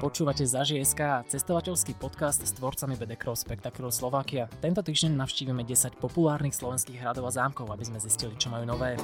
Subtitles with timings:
[0.00, 4.48] Počúvate Zaži.sk, cestovateľský podcast s tvorcami BD Cross Spectacular Slovakia.
[4.64, 8.96] Tento týždeň navštívime 10 populárnych slovenských hradov a zámkov, aby sme zistili, čo majú nové.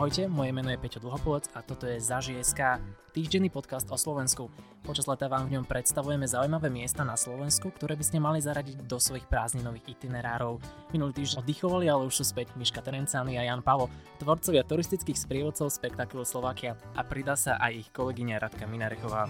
[0.00, 2.80] Ahojte, moje meno je Peťo Dlhopolec a toto je Zaži.sk,
[3.12, 4.48] týždenný podcast o Slovensku.
[4.80, 8.88] Počas leta vám v ňom predstavujeme zaujímavé miesta na Slovensku, ktoré by ste mali zaradiť
[8.88, 10.56] do svojich prázdninových itinerárov.
[10.96, 15.68] Minulý týždeň oddychovali, ale už sú späť Miška Terencány a Jan Pavo, tvorcovia turistických sprievodcov
[15.68, 19.28] Spektakulu Slovakia a pridá sa aj ich kolegyňa Radka Minarechová.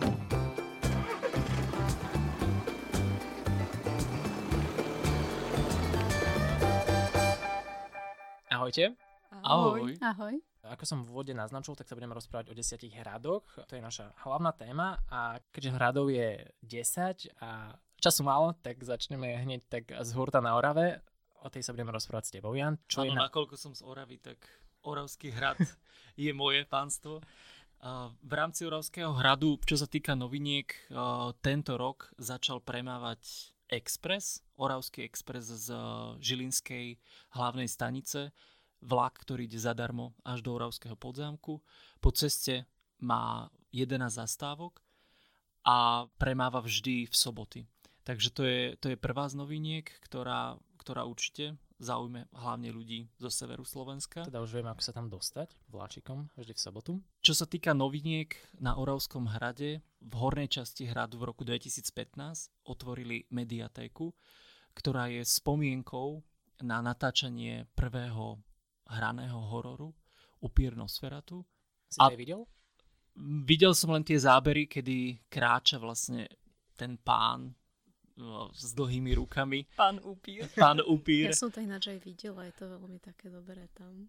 [8.55, 8.95] Ahojte.
[9.43, 9.99] Ahoj.
[9.99, 10.50] Ahoj.
[10.71, 13.43] Ako som v úvode naznačil, tak sa budeme rozprávať o desiatich hradoch.
[13.67, 19.35] To je naša hlavná téma a keďže hradov je 10 a času málo, tak začneme
[19.43, 21.03] hneď tak z hurta na Orave.
[21.43, 22.79] O tej sa budeme rozprávať s tebou, Jan.
[22.87, 23.27] Čo Áno, na...
[23.27, 24.39] nakoľko som z Oravy, tak
[24.87, 25.59] Oravský hrad
[26.21, 27.19] je moje pánstvo.
[28.21, 30.69] V rámci Oravského hradu, čo sa týka noviniek,
[31.41, 35.73] tento rok začal premávať Express, Oravský Express z
[36.21, 37.01] Žilinskej
[37.33, 38.37] hlavnej stanice
[38.81, 41.61] vlak, ktorý ide zadarmo až do Oravského podzámku.
[42.01, 42.65] Po ceste
[43.01, 44.81] má 11 zastávok
[45.65, 47.61] a premáva vždy v soboty.
[48.05, 53.33] Takže to je, to je prvá z noviniek, ktorá, ktorá určite zaujme hlavne ľudí zo
[53.33, 54.29] severu Slovenska.
[54.29, 56.93] Teda už vieme, ako sa tam dostať vláčikom vždy v sobotu.
[57.25, 63.25] Čo sa týka noviniek na Oravskom hrade, v hornej časti hradu v roku 2015 otvorili
[63.33, 64.13] mediatéku,
[64.77, 66.21] ktorá je spomienkou
[66.61, 68.37] na natáčanie prvého
[68.91, 69.95] hraného hororu
[70.41, 71.45] Upír Nosferatu.
[71.89, 72.41] Si to videl?
[73.45, 76.31] Videl som len tie zábery, kedy kráča vlastne
[76.79, 77.53] ten pán
[78.17, 79.69] no, s dlhými rukami.
[79.77, 80.49] Pán upír.
[80.57, 81.29] Pán upír.
[81.29, 84.09] Ja som to ináč aj videla, je to veľmi také dobré tam.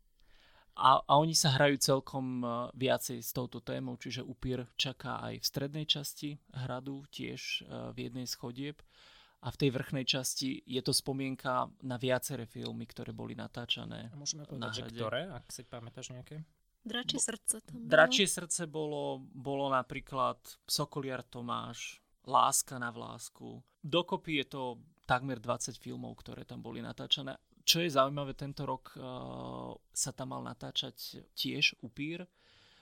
[0.80, 5.44] A, a oni sa hrajú celkom uh, viacej s touto témou, čiže upír čaká aj
[5.44, 8.80] v strednej časti hradu, tiež uh, v jednej schodieb.
[8.80, 14.14] Uh, a v tej vrchnej časti je to spomienka na viaceré filmy, ktoré boli natáčané.
[14.14, 16.46] A môžeme povedať, že ktoré, ak si pamätáš nejaké?
[16.82, 17.90] Dračie srdce tam bolo.
[17.90, 23.62] Dračie srdce bolo, bolo napríklad Sokoliar Tomáš, Láska na vlásku.
[23.82, 24.64] Dokopy je to
[25.10, 27.38] takmer 20 filmov, ktoré tam boli natáčané.
[27.66, 32.26] Čo je zaujímavé, tento rok uh, sa tam mal natáčať tiež Upír,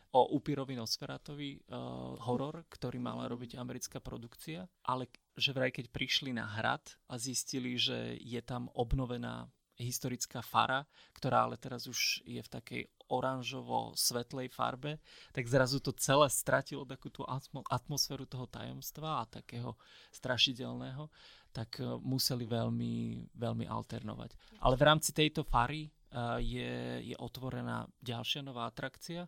[0.10, 6.36] o Upírovi Nosferatovi uh, horor, ktorý mala robiť americká produkcia, ale že vraj keď prišli
[6.36, 9.48] na hrad a zistili, že je tam obnovená
[9.80, 10.84] historická fara,
[11.16, 15.00] ktorá ale teraz už je v takej oranžovo-svetlej farbe,
[15.32, 17.24] tak zrazu to celé stratilo takú tú
[17.72, 19.74] atmosféru toho tajomstva a takého
[20.14, 21.08] strašidelného,
[21.50, 24.62] tak uh, museli veľmi, veľmi alternovať.
[24.62, 29.26] Ale v rámci tejto fary uh, je, je otvorená ďalšia nová atrakcia,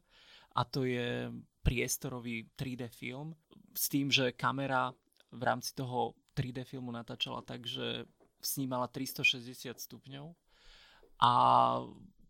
[0.51, 1.31] a to je
[1.63, 3.31] priestorový 3D film
[3.71, 4.91] s tým, že kamera
[5.31, 8.05] v rámci toho 3D filmu natáčala tak, že
[8.41, 10.33] snímala 360 stupňov
[11.21, 11.33] a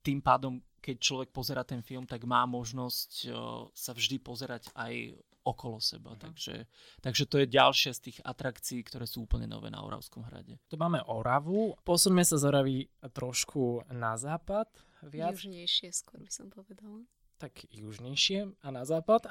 [0.02, 3.32] tým pádom, keď človek pozera ten film, tak má možnosť
[3.72, 6.14] sa vždy pozerať aj okolo seba.
[6.14, 6.22] Uh-huh.
[6.22, 6.70] Takže,
[7.02, 10.62] takže to je ďalšia z tých atrakcií, ktoré sú úplne nové na Oravskom hrade.
[10.70, 11.74] Tu máme Oravu.
[11.82, 12.78] Posuňme sa z Oravy
[13.14, 14.70] trošku na západ.
[15.02, 15.34] Viac.
[15.34, 17.02] Južnejšie skôr by som povedala
[17.42, 19.26] tak južnejšie a na západ.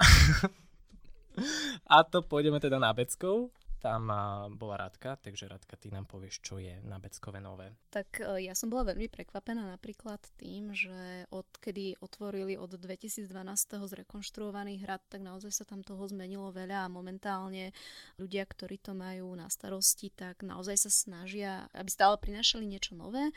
[1.95, 3.55] a to pôjdeme teda na Beckov.
[3.81, 4.13] Tam
[4.61, 7.73] bola Radka, takže Radka, ty nám povieš, čo je na Beckové nové.
[7.89, 13.25] Tak e, ja som bola veľmi prekvapená napríklad tým, že odkedy otvorili od 2012.
[13.65, 17.73] zrekonštruovaný hrad, tak naozaj sa tam toho zmenilo veľa a momentálne
[18.21, 23.33] ľudia, ktorí to majú na starosti, tak naozaj sa snažia, aby stále prinašali niečo nové.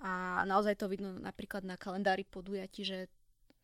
[0.00, 3.12] A naozaj to vidno napríklad na kalendári podujatí, že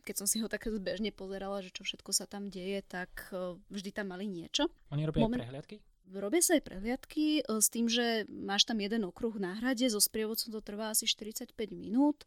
[0.09, 3.61] keď som si ho tak zbežne pozerala, že čo všetko sa tam deje, tak e,
[3.69, 4.73] vždy tam mali niečo.
[4.89, 5.45] Oni robia Moment...
[5.45, 5.85] prehliadky?
[6.09, 10.01] Robia sa aj prehliadky e, s tým, že máš tam jeden okruh na hrade, so
[10.01, 12.25] sprievodcom to trvá asi 45 minút.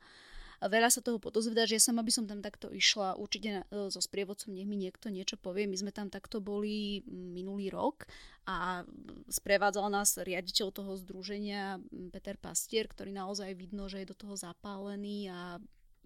[0.62, 3.98] Veľa sa toho podozvedá, že ja sama by som tam takto išla, určite e, so
[3.98, 5.66] sprievodcom nech mi niekto niečo povie.
[5.66, 8.06] My sme tam takto boli minulý rok
[8.46, 8.86] a
[9.26, 11.82] sprevádzal nás riaditeľ toho združenia
[12.14, 15.58] Peter Pastier, ktorý naozaj vidno, že je do toho zapálený a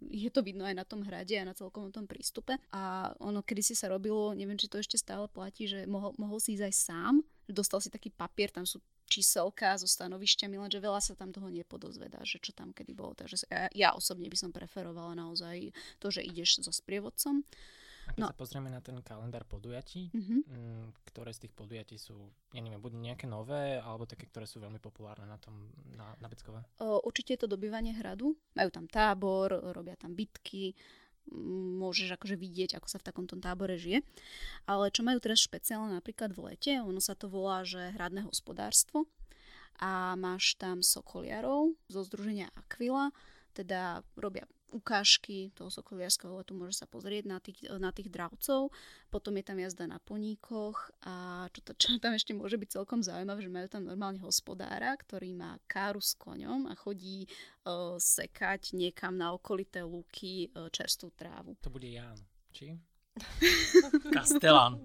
[0.02, 2.60] je to vidno aj na tom hrade a na celkom tom prístupe.
[2.76, 6.38] A ono kedy si sa robilo, neviem, či to ešte stále platí, že mohol, mohol
[6.38, 7.14] si ísť aj sám,
[7.48, 12.18] dostal si taký papier, tam sú číselka so stanovišťami, lenže veľa sa tam toho nepodozvedá,
[12.26, 13.14] že čo tam kedy bolo.
[13.14, 15.70] Takže ja, ja osobne by som preferovala naozaj
[16.02, 17.46] to, že ideš so sprievodcom.
[18.06, 18.30] A keď no.
[18.30, 20.40] sa pozrieme na ten kalendár podujatí, mm-hmm.
[21.10, 24.78] ktoré z tých podujatí sú, ja neviem, buď nejaké nové, alebo také, ktoré sú veľmi
[24.78, 26.62] populárne na tom, na, na Beckové?
[26.80, 28.38] určite je to dobývanie hradu.
[28.54, 30.78] Majú tam tábor, robia tam bitky,
[31.82, 34.06] môžeš akože vidieť, ako sa v takomto tábore žije.
[34.70, 39.10] Ale čo majú teraz špeciálne napríklad v lete, ono sa to volá, že hradné hospodárstvo
[39.82, 43.12] a máš tam sokoliarov zo združenia Aquila,
[43.52, 48.74] teda robia ukážky toho sokoliarského letu, môže sa pozrieť na tých, na tých dravcov,
[49.14, 53.06] potom je tam jazda na poníkoch a čo, to, čo tam ešte môže byť celkom
[53.06, 58.74] zaujímavé, že majú tam normálne hospodára, ktorý má káru s koňom a chodí uh, sekať
[58.74, 61.54] niekam na okolité lúky uh, čerstvú trávu.
[61.62, 62.18] To bude Jan,
[62.50, 62.74] či?
[64.16, 64.84] Kastelán.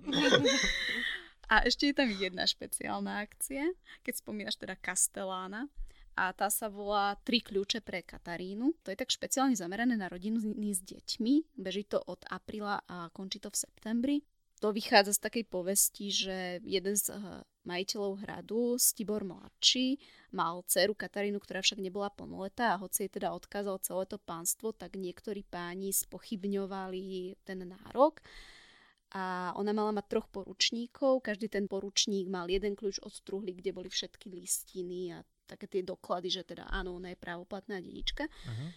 [1.51, 3.75] A ešte je tam jedna špeciálna akcia,
[4.07, 5.67] keď spomínaš teda Kastelána.
[6.21, 8.77] A tá sa volá Tri kľúče pre Katarínu.
[8.85, 11.57] To je tak špeciálne zamerané na rodinu s deťmi.
[11.57, 14.17] Beží to od apríla a končí to v septembri.
[14.61, 19.97] To vychádza z takej povesti, že jeden z eh, majiteľov hradu, Stibor mladší,
[20.37, 24.77] mal dceru Katarínu, ktorá však nebola plnoletá a hoci jej teda odkázal celé to pánstvo,
[24.77, 28.21] tak niektorí páni spochybňovali ten nárok
[29.11, 33.75] a ona mala mať troch poručníkov, každý ten poručník mal jeden kľúč od truhly, kde
[33.75, 38.31] boli všetky listiny a také tie doklady, že teda áno, ona je právoplatná dedička.
[38.31, 38.71] Uh-huh.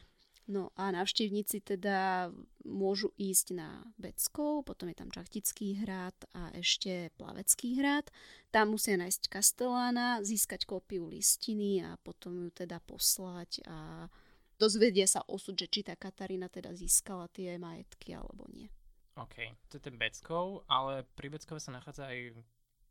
[0.43, 2.27] No a návštevníci teda
[2.67, 8.11] môžu ísť na Beckov, potom je tam Čachtický hrad a ešte Plavecký hrad.
[8.51, 14.11] Tam musia nájsť Kastelána, získať kópiu listiny a potom ju teda poslať a
[14.59, 18.67] dozvedia sa osud, že či tá Katarína teda získala tie majetky alebo nie.
[19.15, 22.35] OK, to je ten Beckov, ale pri Beckove sa nachádza aj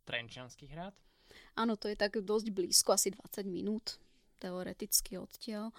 [0.08, 0.96] Trenčianský hrad.
[1.58, 4.00] Áno, to je tak dosť blízko, asi 20 minút
[4.42, 5.70] teoreticky odtiaľ.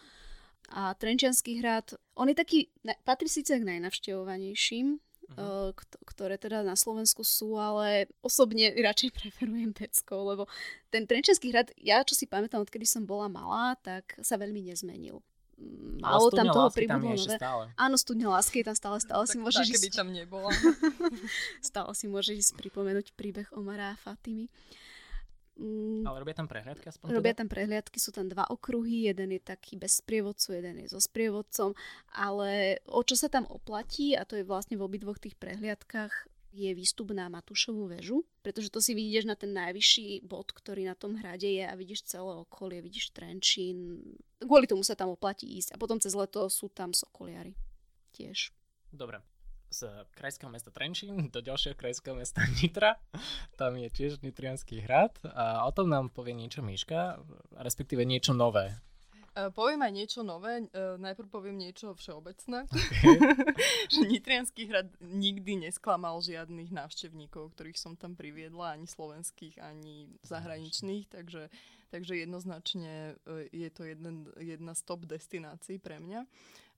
[0.72, 2.60] A Trenčianský hrad, on je taký,
[3.04, 4.96] patrí síce k najnavštevovanejším,
[5.36, 5.76] uh-huh.
[6.08, 10.44] ktoré teda na Slovensku sú, ale osobne radšej preferujem Beckov, lebo
[10.88, 15.20] ten Trenčianský hrad, ja čo si pamätám, odkedy som bola malá, tak sa veľmi nezmenil
[16.02, 17.38] málo tam toho pribudlo nové.
[17.38, 17.64] Stále.
[17.78, 19.96] Áno, studňa lásky je tam stále, stále no, si môžeš ísť...
[19.96, 20.52] tam nebola.
[21.70, 24.50] stále si môžeš ísť pripomenúť príbeh Omara a Fatimy.
[25.54, 27.46] Mm, Ale robia tam prehliadky aspoň Robia teda?
[27.46, 31.78] tam prehliadky, sú tam dva okruhy, jeden je taký bez sprievodcu, jeden je so sprievodcom,
[32.18, 36.70] ale o čo sa tam oplatí, a to je vlastne v obidvoch tých prehliadkách, je
[36.78, 41.18] výstup na Matúšovú väžu, pretože to si vidíš na ten najvyšší bod, ktorý na tom
[41.18, 44.06] hrade je a vidíš celé okolie, vidíš Trenčín.
[44.38, 47.58] Kvôli tomu sa tam oplatí ísť a potom cez leto sú tam sokoliari
[48.14, 48.54] tiež.
[48.94, 49.26] Dobre.
[49.74, 53.02] Z krajského mesta Trenčín do ďalšieho krajského mesta Nitra.
[53.58, 57.18] Tam je tiež Nitrianský hrad a o tom nám povie niečo Miška,
[57.58, 58.78] respektíve niečo nové.
[59.34, 60.70] Uh, poviem aj niečo nové.
[60.70, 62.70] Uh, najprv poviem niečo všeobecné.
[62.70, 63.18] Okay.
[63.98, 71.10] že Nitrianský hrad nikdy nesklamal žiadnych návštevníkov, ktorých som tam priviedla, ani slovenských, ani zahraničných,
[71.10, 71.50] takže,
[71.90, 76.30] takže jednoznačne uh, je to jeden, jedna z top destinácií pre mňa.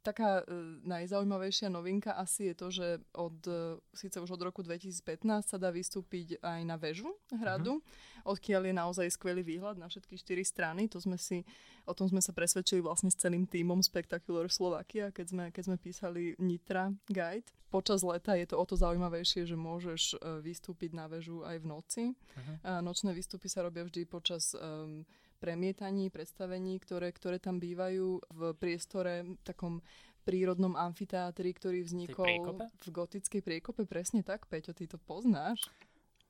[0.05, 0.45] Taká uh,
[0.85, 2.87] najzaujímavejšia novinka asi je to, že
[3.17, 5.01] od, uh, síce už od roku 2015
[5.49, 8.37] sa dá vystúpiť aj na väžu hradu, uh-huh.
[8.37, 10.85] odkiaľ je naozaj skvelý výhľad na všetky štyri strany.
[10.93, 11.41] To sme si
[11.85, 15.77] O tom sme sa presvedčili vlastne s celým týmom Spectacular Slovakia, keď sme, keď sme
[15.77, 17.45] písali Nitra Guide.
[17.69, 21.65] Počas leta je to o to zaujímavejšie, že môžeš uh, vystúpiť na väžu aj v
[21.69, 22.03] noci.
[22.09, 22.55] Uh-huh.
[22.65, 25.05] Uh, nočné výstupy sa robia vždy počas um,
[25.37, 29.83] premietaní, predstavení, ktoré, ktoré tam bývajú v priestore takom
[30.25, 33.86] prírodnom amfiteátri, ktorý vznikol v gotickej priekope.
[33.86, 35.62] Presne tak, Peťo, ty to poznáš.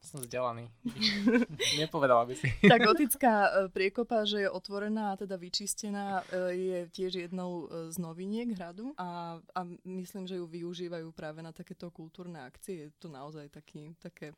[0.06, 0.70] Som vzdelaný.
[1.82, 2.46] Nepovedala by si.
[2.70, 7.90] Tá gotická e, priekopa, že je otvorená a teda vyčistená, e, je tiež jednou e,
[7.90, 12.86] z noviniek hradu a, a myslím, že ju využívajú práve na takéto kultúrne akcie.
[12.86, 14.38] Je to naozaj taký, také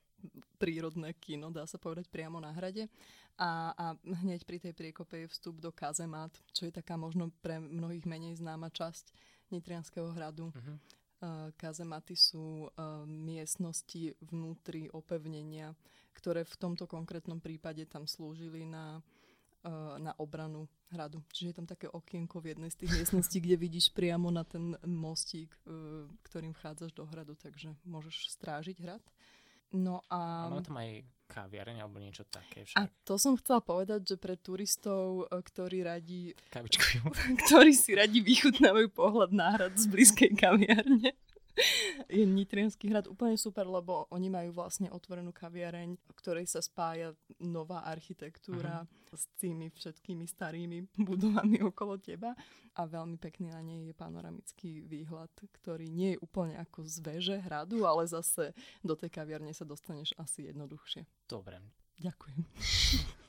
[0.55, 2.87] prírodné kino, dá sa povedať, priamo na hrade.
[3.37, 3.85] A, a
[4.25, 8.41] hneď pri tej priekope je vstup do kazemat, čo je taká možno pre mnohých menej
[8.41, 9.13] známa časť
[9.53, 10.49] Nitrianského hradu.
[10.49, 10.77] Uh-huh.
[11.57, 12.71] Kazematy sú eh,
[13.05, 15.73] miestnosti vnútri opevnenia,
[16.13, 19.01] ktoré v tomto konkrétnom prípade tam slúžili na,
[19.65, 21.21] eh, na obranu hradu.
[21.29, 24.77] Čiže je tam také okienko v jednej z tých miestností, kde vidíš priamo na ten
[24.87, 25.51] mostík,
[26.23, 29.03] ktorým vchádzaš do hradu, takže môžeš strážiť hrad.
[29.75, 30.47] No a...
[30.47, 32.79] máme tam aj kaviareň alebo niečo také však.
[32.79, 36.31] A to som chcela povedať, že pre turistov, e, ktorí radi...
[36.49, 37.03] Kavičkujú.
[37.45, 41.13] ktorí si radi vychutnávajú pohľad na hrad z blízkej kaviarne
[42.07, 47.11] je Nitrianský hrad úplne super, lebo oni majú vlastne otvorenú kaviareň, v ktorej sa spája
[47.43, 49.15] nová architektúra uh-huh.
[49.15, 52.31] s tými všetkými starými budovami okolo teba
[52.79, 57.37] a veľmi pekný na nej je panoramický výhľad, ktorý nie je úplne ako z veže
[57.43, 61.03] hradu, ale zase do tej kaviarne sa dostaneš asi jednoduchšie.
[61.27, 61.59] Dobre.
[61.99, 62.39] Ďakujem.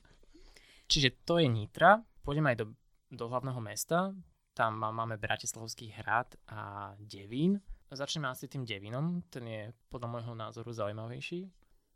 [0.90, 2.00] Čiže to je Nitra.
[2.22, 2.66] Pôjdeme aj do,
[3.10, 4.12] do hlavného mesta.
[4.52, 10.68] Tam máme Bratislavský hrad a Devín Začneme asi tým Devinom, ten je podľa môjho názoru
[10.76, 11.48] zaujímavejší.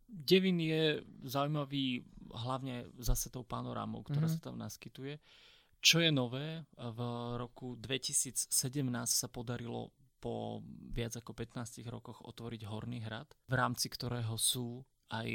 [0.09, 4.41] Devin je zaujímavý hlavne zase tou panorámou, ktorá mm-hmm.
[4.41, 5.21] sa tam naskytuje.
[5.83, 7.01] Čo je nové, v
[7.37, 8.53] roku 2017
[9.09, 10.63] sa podarilo po
[10.95, 15.29] viac ako 15 rokoch otvoriť Horný hrad, v rámci ktorého sú aj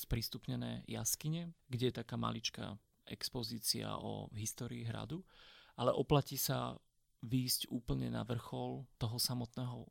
[0.00, 2.74] sprístupnené jaskyne, kde je taká maličká
[3.04, 5.20] expozícia o histórii hradu,
[5.76, 6.74] ale oplatí sa
[7.20, 9.84] výjsť úplne na vrchol toho samotného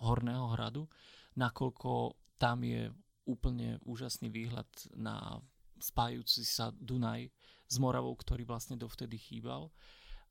[0.00, 0.88] Horného hradu,
[1.36, 2.88] nakoľko tam je
[3.28, 5.38] úplne úžasný výhľad na
[5.80, 7.28] spájúci sa Dunaj
[7.68, 9.72] s Moravou, ktorý vlastne dovtedy chýbal.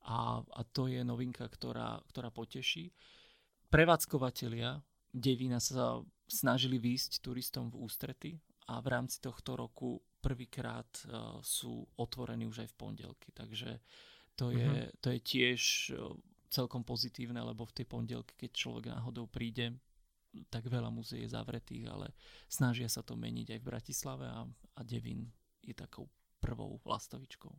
[0.05, 2.91] A, a to je novinka, ktorá, ktorá poteší.
[3.69, 8.31] Prevádzkovateľia Devína sa snažili výjsť turistom v ústrety
[8.69, 13.29] a v rámci tohto roku prvýkrát uh, sú otvorení už aj v pondelky.
[13.33, 13.81] Takže
[14.37, 15.01] to je, mm-hmm.
[15.01, 15.61] to je tiež
[15.97, 16.13] uh,
[16.49, 19.77] celkom pozitívne, lebo v tej pondelky, keď človek náhodou príde,
[20.53, 22.13] tak veľa muzeí je zavretých, ale
[22.45, 25.25] snažia sa to meniť aj v Bratislave a, a Devin
[25.65, 26.05] je takou
[26.37, 27.49] prvou lastovičkou.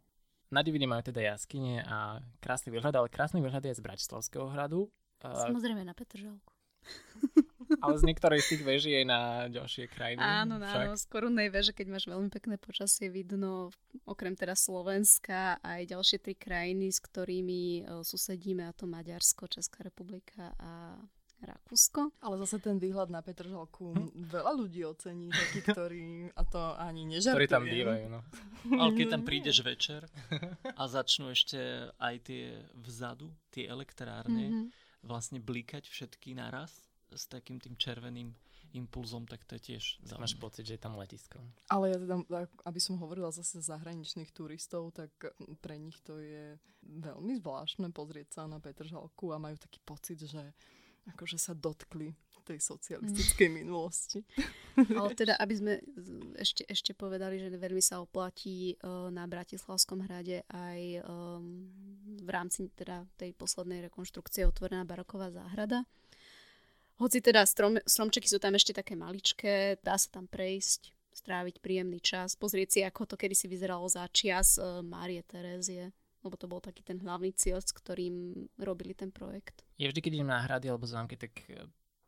[0.50, 4.90] Na Divine majú teda jaskyne a krásny výhľad, ale krásny výhľad je z Bratislavského hradu.
[5.22, 6.50] Samozrejme na Petržalku.
[7.78, 10.18] Ale z niektorej z tých veží aj na ďalšie krajiny.
[10.18, 13.70] Áno, áno, z korunnej veže, keď máš veľmi pekné počasie, vidno
[14.02, 19.86] okrem teda Slovenska aj ďalšie tri krajiny, s ktorými e, susedíme, a to Maďarsko, Česká
[19.86, 20.98] republika a
[21.40, 22.12] Rakúsko.
[22.20, 24.12] Ale zase ten výhľad na Petržalku hm?
[24.28, 27.38] veľa ľudí ocení, takí, ktorí, a to ani nežartujem.
[27.38, 28.20] Ktorí tam bývajú, no.
[28.76, 30.04] Ale keď tam prídeš večer
[30.76, 37.58] a začnú ešte aj tie vzadu, tie elektrárne, mm-hmm vlastne blikať všetky naraz s takým
[37.58, 38.34] tým červeným
[38.70, 40.22] impulzom, tak to je tiež zaujímavé.
[40.22, 41.42] Máš pocit, že je tam letisko.
[41.66, 42.16] Ale ja teda,
[42.62, 45.10] aby som hovorila zase zahraničných turistov, tak
[45.58, 46.54] pre nich to je
[46.86, 50.54] veľmi zvláštne pozrieť sa na Petržalku a majú taký pocit, že
[51.10, 52.14] akože sa dotkli
[52.50, 53.54] tej socialistickej mm.
[53.62, 54.26] minulosti.
[54.74, 55.72] Ale teda, aby sme
[56.34, 61.70] ešte, ešte povedali, že veľmi sa oplatí uh, na Bratislavskom hrade aj um,
[62.18, 65.86] v rámci teda tej poslednej rekonštrukcie otvorená baroková záhrada.
[67.00, 71.96] Hoci teda strom, stromčeky sú tam ešte také maličké, dá sa tam prejsť, stráviť príjemný
[72.04, 76.60] čas, pozrieť si, ako to kedysi vyzeralo za čias uh, Márie Terézie lebo to bol
[76.60, 79.64] taký ten hlavný cieľ, s ktorým robili ten projekt.
[79.80, 81.32] Je vždy, keď idem na hrady alebo zámky, tak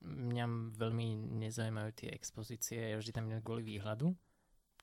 [0.04, 1.06] mňa veľmi
[1.40, 4.12] nezaujímajú tie expozície, ja vždy tam idem kvôli výhľadu.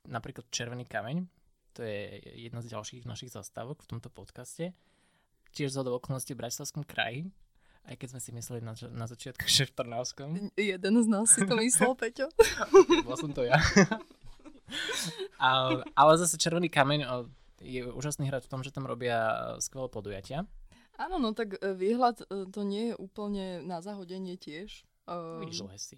[0.09, 1.27] Napríklad Červený kameň,
[1.75, 4.73] to je jedna z ďalších našich zastávok v tomto podcaste.
[5.53, 7.29] Tiež z okolností v Bratislavskom kraji,
[7.87, 10.29] aj keď sme si mysleli na, na začiatku, že v Trnavskom.
[10.57, 12.27] Jeden z nás si to myslel, Peťo.
[13.07, 13.57] Bol som to ja.
[15.41, 17.07] ale, ale zase Červený kameň
[17.59, 20.47] je úžasný hrad v tom, že tam robia skvelé podujatia.
[20.99, 24.83] Áno, no tak e, výhľad e, to nie je úplne na zahodenie tiež.
[25.41, 25.97] Vidíš lesy.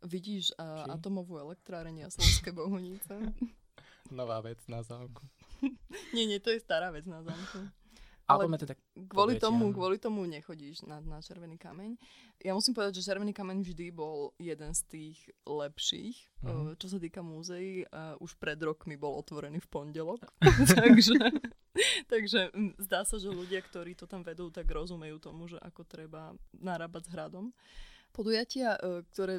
[0.00, 3.20] Vidíš uh, atomovú elektráreň a Slovské Bohunice.
[4.08, 5.28] Nová vec na zámku.
[6.16, 7.68] nie, nie, to je stará vec na zámku.
[8.30, 8.74] Ale teda
[9.10, 11.98] kvôli tomu, kvôli tomu nechodíš na, na Červený kameň.
[12.46, 16.78] Ja musím povedať, že Červený kameň vždy bol jeden z tých lepších, uh-huh.
[16.78, 17.84] čo sa týka múzeí.
[17.90, 20.24] A už pred rokmi bol otvorený v pondelok.
[20.80, 21.18] takže,
[22.06, 22.40] takže
[22.80, 27.10] zdá sa, že ľudia, ktorí to tam vedú, tak rozumejú tomu, že ako treba narábať
[27.10, 27.50] s hradom.
[28.10, 29.38] Podujatia, e, ktoré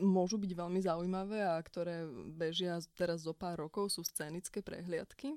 [0.00, 5.36] môžu byť veľmi zaujímavé a ktoré bežia teraz zo pár rokov, sú scénické prehliadky.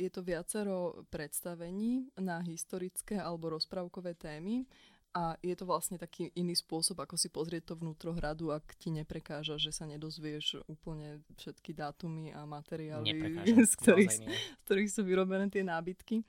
[0.00, 4.64] Je to viacero predstavení na historické alebo rozprávkové témy
[5.12, 8.94] a je to vlastne taký iný spôsob, ako si pozrieť to vnútro hradu, ak ti
[8.94, 13.12] neprekáža, že sa nedozvieš úplne všetky dátumy a materiály,
[13.70, 16.22] z ktorých, z ktorých sú vyrobené tie nábytky.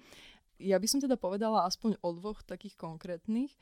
[0.60, 3.54] Ja by som teda povedala aspoň o dvoch takých konkrétnych.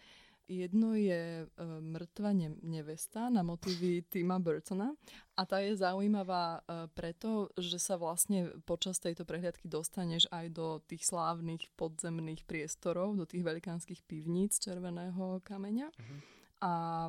[0.50, 4.98] Jedno je uh, Mŕtva ne- nevesta na motívy Tima Burtona
[5.38, 10.82] a tá je zaujímavá uh, preto, že sa vlastne počas tejto prehliadky dostaneš aj do
[10.89, 15.94] tých slávnych podzemných priestorov, do tých velikánskych pivníc červeného kameňa.
[15.94, 16.38] Uh-huh.
[16.60, 17.08] A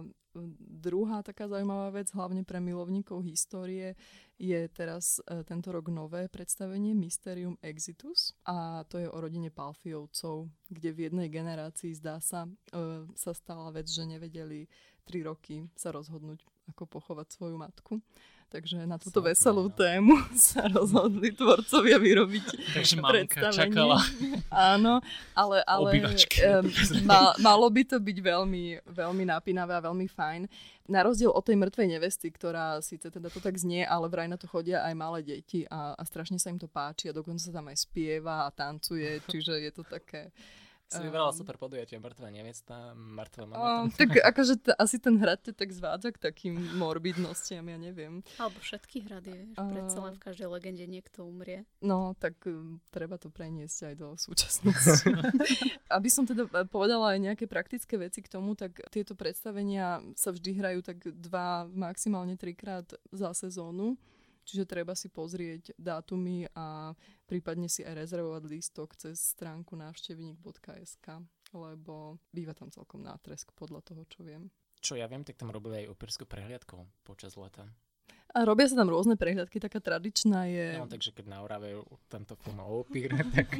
[0.70, 3.98] druhá taká zaujímavá vec, hlavne pre milovníkov histórie,
[4.38, 10.48] je teraz e, tento rok nové predstavenie Mysterium Exitus a to je o rodine Palfiovcov,
[10.70, 14.70] kde v jednej generácii zdá sa, e, sa stala vec, že nevedeli
[15.02, 17.98] tri roky sa rozhodnúť, ako pochovať svoju matku.
[18.50, 19.74] Takže na túto Sapne, veselú no.
[19.78, 20.14] tému
[20.50, 24.02] sa rozhodli tvorcovia vyrobiť Takže mamka čakala.
[24.74, 24.98] Áno,
[25.38, 25.90] ale, ale
[26.58, 26.66] um,
[27.08, 30.50] ma, malo by to byť veľmi, veľmi napínavé a veľmi fajn.
[30.90, 34.34] Na rozdiel od tej mŕtvej nevesty, ktorá síce teda to tak znie, ale vraj na
[34.34, 37.54] to chodia aj malé deti a, a strašne sa im to páči a dokonca sa
[37.54, 40.34] tam aj spieva a tancuje, čiže je to také
[40.90, 43.86] Si vybrala super podujatie, mŕtva neviesta, mŕtva mama.
[43.86, 48.26] Um, tak akože t- asi ten hrad te tak zvádza k takým morbidnostiam, ja neviem.
[48.42, 51.62] Alebo všetky hrady, uh, predsa len v každej legende niekto umrie.
[51.78, 55.14] No, tak um, treba to preniesť aj do súčasnosti.
[55.94, 60.34] Aby som teda e, povedala aj nejaké praktické veci k tomu, tak tieto predstavenia sa
[60.34, 63.94] vždy hrajú tak dva, maximálne trikrát za sezónu.
[64.44, 66.96] Čiže treba si pozrieť dátumy a
[67.28, 71.06] prípadne si aj rezervovať lístok cez stránku návštevník.sk,
[71.54, 74.50] lebo býva tam celkom nátresk podľa toho, čo viem.
[74.80, 77.68] Čo ja viem, tak tam robili aj operskú prehliadku počas leta.
[78.30, 80.78] A robia sa tam rôzne prehľadky, taká tradičná je...
[80.78, 83.58] No, takže keď na Orave tento film o opíre, tak...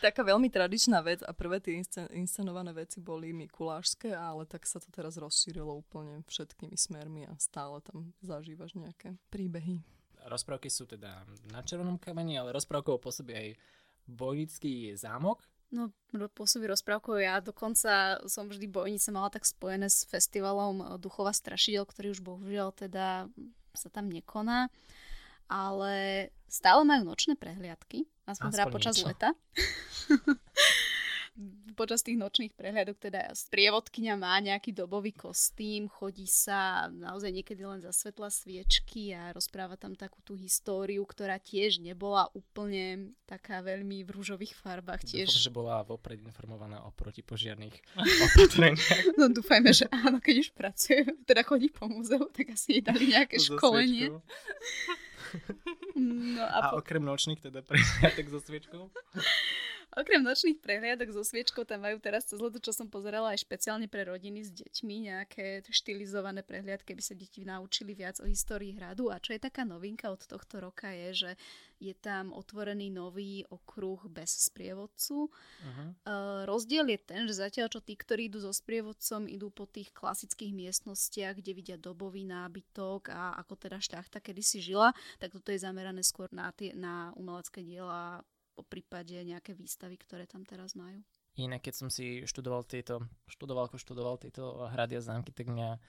[0.00, 1.76] taká veľmi tradičná vec a prvé tie
[2.16, 7.84] inscenované veci boli mikulášské, ale tak sa to teraz rozšírilo úplne všetkými smermi a stále
[7.84, 9.84] tam zažívaš nejaké príbehy
[10.26, 13.48] rozprávky sú teda na červenom kameni, ale rozprávkou pôsobí aj
[14.02, 15.46] Bojnický zámok.
[15.72, 15.88] No,
[16.36, 17.16] pôsobí rozprávkou.
[17.22, 22.76] Ja dokonca som vždy Bojnice mala tak spojené s festivalom Duchova strašidel, ktorý už bohužiaľ
[22.76, 23.30] teda
[23.74, 24.68] sa tam nekoná.
[25.52, 29.08] Ale stále majú nočné prehliadky, aspoň teda počas niečo.
[29.12, 29.30] leta.
[31.72, 37.80] počas tých nočných prehľadok teda sprievodkynia má nejaký dobový kostým, chodí sa naozaj niekedy len
[37.80, 44.04] za svetla sviečky a rozpráva tam takú tú históriu, ktorá tiež nebola úplne taká veľmi
[44.04, 45.08] v rúžových farbách.
[45.08, 45.32] Tiež.
[45.32, 47.80] Dúfam, že bola vopred informovaná o protipožiarných
[48.28, 49.16] opatreniach.
[49.16, 53.08] no dúfajme, že áno, keď už pracuje, teda chodí po múzeu, tak asi jej dali
[53.08, 54.12] nejaké školenie.
[55.96, 56.76] No a, po...
[56.76, 58.82] a okrem nočných teda prehliadok so sviečkou?
[59.92, 63.92] Okrem nočných prehliadok so sviečkou tam majú teraz cez leto, čo som pozerala aj špeciálne
[63.92, 69.12] pre rodiny s deťmi, nejaké štilizované prehliadky, aby sa deti naučili viac o histórii hradu.
[69.12, 71.30] A čo je taká novinka od tohto roka je, že
[71.76, 75.28] je tam otvorený nový okruh bez sprievodcu.
[75.28, 75.88] Uh-huh.
[76.08, 79.92] Uh, rozdiel je ten, že zatiaľ čo tí, ktorí idú so sprievodcom, idú po tých
[79.92, 85.52] klasických miestnostiach, kde vidia dobový nábytok a ako teda šľachta kedy si žila, tak toto
[85.52, 90.76] je zamerané skôr na, tie, na umelecké diela po prípade nejaké výstavy, ktoré tam teraz
[90.76, 91.00] majú.
[91.40, 95.80] Inak, keď som si študoval tieto, študoval, ako študoval tieto hrady a zámky, tak mňa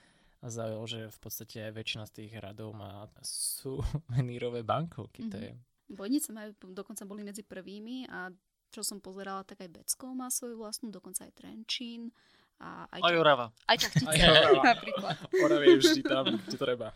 [0.44, 5.28] zaujalo, že v podstate väčšina z tých hradov má suvenírové bankovky.
[5.28, 5.32] Mm-hmm.
[5.32, 5.50] To je...
[5.92, 8.32] Bojnice majú, dokonca boli medzi prvými a
[8.72, 12.10] čo som pozerala, tak aj Becko má svoju vlastnú, dokonca aj Trenčín.
[12.58, 13.46] A aj, aj Orava.
[13.68, 14.10] Aj Čachtica
[14.74, 15.16] napríklad.
[15.44, 16.88] Orava je vždy tam, kde treba.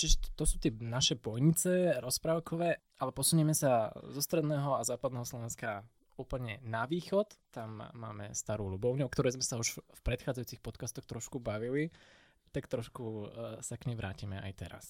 [0.00, 2.68] Čiže to sú tie naše bojnice rozprávkové,
[3.04, 5.84] ale posunieme sa zo stredného a západného Slovenska
[6.16, 7.36] úplne na východ.
[7.52, 11.92] Tam máme starú Ľubovňu, o ktorej sme sa už v predchádzajúcich podcastoch trošku bavili,
[12.48, 13.26] tak trošku uh,
[13.60, 14.84] sa k nej vrátime aj teraz.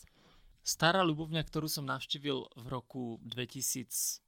[0.62, 4.23] Stará Ľubovňa, ktorú som navštívil v roku 2002,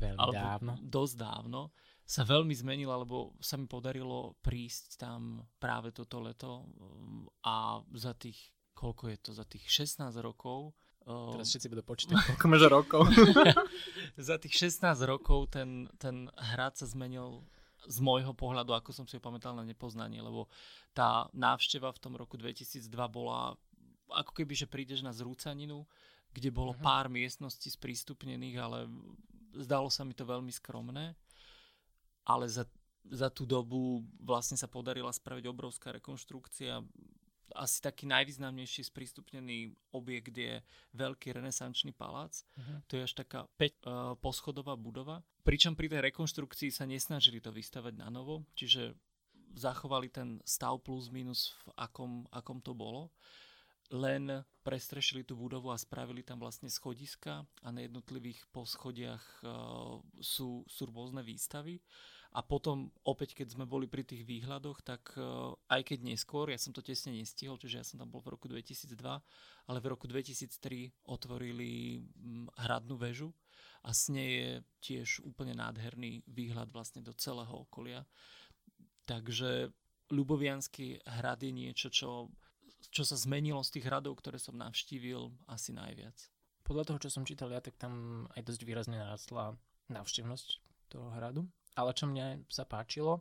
[0.00, 0.72] Veľmi alebo dávno.
[0.80, 1.60] dosť dávno,
[2.04, 8.12] sa veľmi zmenila, lebo sa mi podarilo prísť tam práve toto leto um, a za
[8.12, 10.74] tých koľko je to za tých 16 rokov.
[11.04, 13.02] Teraz všetci budú počítať, koľko máš rokov.
[14.28, 17.44] za tých 16 rokov ten, ten hrad sa zmenil
[17.84, 20.48] z môjho pohľadu, ako som si ho pamätal na nepoznanie, lebo
[20.96, 23.52] tá návšteva v tom roku 2002 bola
[24.08, 25.84] ako keby, že prídeš na zrúcaninu,
[26.32, 26.84] kde bolo uh-huh.
[26.84, 28.78] pár miestností sprístupnených, ale
[29.54, 31.14] zdalo sa mi to veľmi skromné.
[32.24, 32.64] Ale za,
[33.12, 36.80] za tú dobu vlastne sa podarila spraviť obrovská rekonštrukcia
[37.52, 40.64] asi taký najvýznamnejší sprístupnený objekt je
[40.96, 42.40] veľký renesančný palác.
[42.56, 42.80] Uh-huh.
[42.88, 45.20] To je až taká 5 uh, poschodová budova.
[45.44, 48.96] Pričom pri tej rekonštrukcii sa nesnažili to vystavať na novo, čiže
[49.54, 53.12] zachovali ten stav plus minus v akom, akom to bolo.
[53.94, 60.66] Len prestrešili tú budovu a spravili tam vlastne schodiska a na jednotlivých poschodiach uh, sú,
[60.66, 61.78] sú rôzne výstavy.
[62.34, 66.58] A potom opäť, keď sme boli pri tých výhľadoch, tak uh, aj keď neskôr, ja
[66.58, 68.98] som to tesne nestihol, čiže ja som tam bol v roku 2002,
[69.70, 73.30] ale v roku 2003 otvorili um, hradnú väžu
[73.86, 74.50] a s nej je
[74.82, 78.02] tiež úplne nádherný výhľad vlastne do celého okolia.
[79.06, 79.70] Takže
[80.12, 82.28] Ľubovianský hrad je niečo, čo,
[82.90, 86.16] čo sa zmenilo z tých hradov, ktoré som navštívil asi najviac.
[86.64, 89.52] Podľa toho, čo som čítal ja, tak tam aj dosť výrazne narastla
[89.92, 90.48] návštevnosť
[90.88, 91.44] toho hradu.
[91.76, 93.20] Ale čo mne sa páčilo,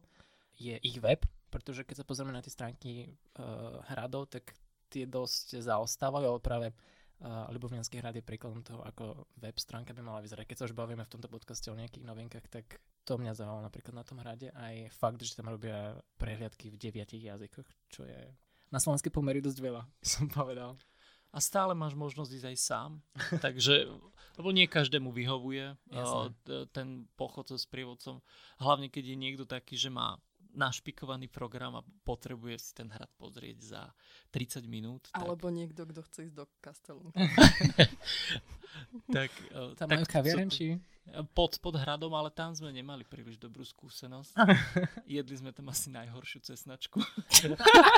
[0.55, 4.55] je ich web, pretože keď sa pozrieme na tie stránky uh, hradov, tak
[4.93, 10.05] tie dosť zaostávajú, ale práve uh, Ľubovňanský hrad je príkladom toho, ako web stránka by
[10.05, 10.45] mala vyzerať.
[10.45, 13.97] Keď sa už bavíme v tomto podcaste o nejakých novinkách, tak to mňa zaujalo napríklad
[13.97, 14.53] na tom hrade.
[14.53, 18.21] Aj fakt, že tam robia prehliadky v deviatich jazykoch, čo je
[18.73, 19.85] na slovenské pomery dosť veľa,
[20.17, 20.73] som povedal.
[21.29, 22.91] a stále máš možnosť ísť aj sám.
[23.45, 23.85] Takže,
[24.41, 26.33] lebo nie každému vyhovuje uh,
[26.73, 28.17] ten pochod so sprievodcom.
[28.57, 30.17] Hlavne, keď je niekto taký, že má
[30.53, 33.81] našpikovaný program a potrebuje si ten hrad pozrieť za
[34.31, 35.09] 30 minút.
[35.13, 35.55] Alebo tak...
[35.57, 37.09] niekto, kto chce ísť do kastelu.
[39.09, 40.77] tak, uh, Tam tak, majú kaviareň, či?
[41.35, 44.39] Pod, pod hradom, ale tam sme nemali príliš dobrú skúsenosť.
[45.19, 47.03] Jedli sme tam asi najhoršiu cesnačku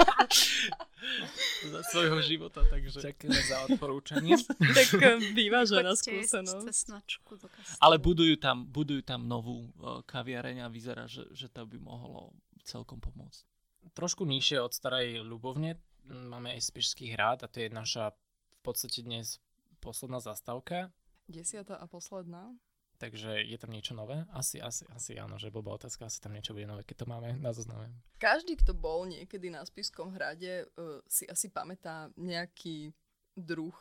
[1.72, 3.06] za svojho života, takže...
[3.06, 4.34] Ďakujem za odporúčanie.
[4.50, 6.66] tak eh, vyvážená skúsenosť.
[6.66, 7.46] Cesnačku do
[7.78, 12.34] ale budujú tam, budujú tam novú uh, kaviareň a vyzerá, že, že to by mohlo
[12.66, 13.46] celkom pomôcť.
[13.94, 15.78] Trošku nižšie od starej Ľubovne
[16.10, 19.38] máme aj Spišský hrad a to je naša v podstate dnes
[19.78, 20.90] posledná zastávka.
[21.30, 22.58] Desiatá a posledná.
[22.96, 24.24] Takže je tam niečo nové?
[24.32, 27.36] Asi, asi, asi áno, že blbá otázka, asi tam niečo bude nové, keď to máme
[27.44, 27.92] na zozname.
[28.18, 32.96] Každý, kto bol niekedy na Spiskom hrade, uh, si asi pamätá nejaký
[33.36, 33.76] druh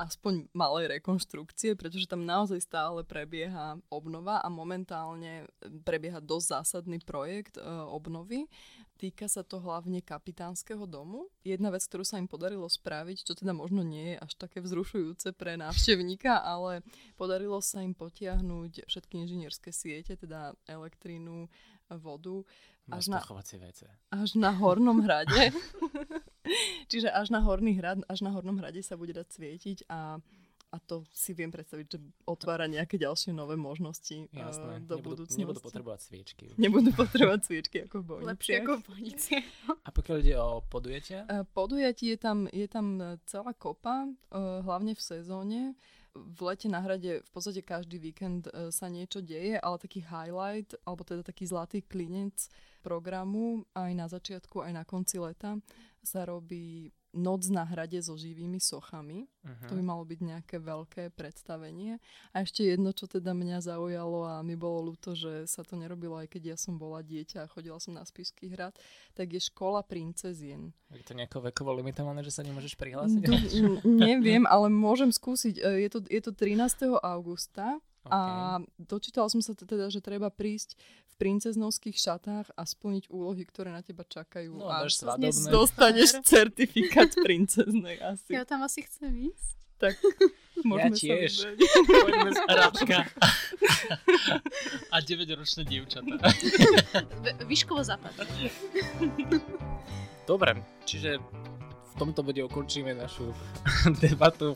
[0.00, 5.44] aspoň malej rekonštrukcie, pretože tam naozaj stále prebieha obnova a momentálne
[5.84, 8.48] prebieha dosť zásadný projekt uh, obnovy.
[9.00, 11.32] Týka sa to hlavne kapitánskeho domu.
[11.40, 15.32] Jedna vec, ktorú sa im podarilo spraviť, čo teda možno nie je až také vzrušujúce
[15.36, 16.84] pre návštevníka, ale
[17.16, 21.48] podarilo sa im potiahnuť všetky inžinierské siete, teda elektrínu,
[21.98, 22.46] vodu.
[22.90, 23.20] Až na,
[24.10, 25.54] až na Hornom hrade.
[26.90, 30.18] Čiže až na, horný hrad, až na Hornom hrade sa bude dať svietiť a
[30.70, 31.98] a to si viem predstaviť, že
[32.30, 35.42] otvára nejaké ďalšie nové možnosti Jasné, uh, do nebudú, budúcnosti.
[35.42, 36.46] Nebudú potrebovať sviečky.
[36.54, 38.30] Nebudú potrebovať sviečky ako v bojnici.
[38.30, 38.82] Lepšie ako v.
[39.82, 41.26] A pokiaľ ide o podujatia?
[41.26, 44.06] Uh, podujatí je tam, je tam celá kopa,
[44.62, 45.74] hlavne v sezóne.
[46.14, 50.74] V lete na hrade v podstate každý víkend uh, sa niečo deje, ale taký highlight,
[50.82, 52.50] alebo teda taký zlatý klinec
[52.82, 55.60] programu aj na začiatku, aj na konci leta
[56.02, 59.26] sa robí Noc na hrade so živými sochami.
[59.42, 59.66] Uh-huh.
[59.66, 61.98] To by malo byť nejaké veľké predstavenie.
[62.30, 66.14] A ešte jedno, čo teda mňa zaujalo a mi bolo ľúto, že sa to nerobilo
[66.22, 68.78] aj keď ja som bola dieťa a chodila som na Spisky hrad,
[69.18, 70.70] tak je škola princezien.
[70.94, 73.26] Je to nejako vekovo limitované, že sa nemôžeš prihlásiť?
[74.06, 75.58] Neviem, ale môžem skúsiť.
[75.58, 76.94] E, je to, je to 13.
[77.02, 78.16] augusta Okay.
[78.16, 78.20] A
[78.80, 80.80] dočítala som sa teda, že treba prísť
[81.12, 84.56] v princeznovských šatách a splniť úlohy, ktoré na teba čakajú.
[84.56, 85.52] No, a svadobné.
[85.52, 88.32] dostaneš certifikát princeznej asi.
[88.32, 89.60] Ja tam asi chcem ísť.
[89.80, 89.96] Tak
[90.68, 91.32] môžeme ja tiež.
[91.32, 91.50] sa
[91.88, 92.98] Poďme Radka.
[94.94, 96.16] a 9-ročné dievčatá.
[97.48, 98.12] Výškovo západ.
[100.28, 101.20] Dobre, čiže
[101.98, 103.32] tomto bode ukončíme našu
[104.04, 104.54] debatu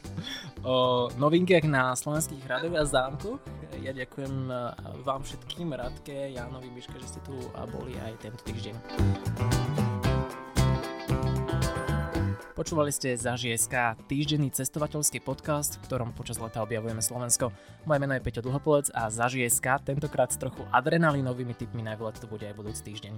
[0.62, 3.40] o novinkách na slovenských hradoch a zámkoch.
[3.83, 4.55] Ja ďakujem e,
[5.03, 8.75] vám všetkým, Radke, Jánovi, Miške, že ste tu a boli aj tento týždeň.
[12.55, 17.51] Počúvali ste za ŽSK týždenný cestovateľský podcast, v ktorom počas leta objavujeme Slovensko.
[17.83, 22.14] Moje meno je Peťo Dlhopolec a za ŽSK tentokrát s trochu adrenalinovými typmi na výlet
[22.14, 23.12] to bude aj budúci týždeň.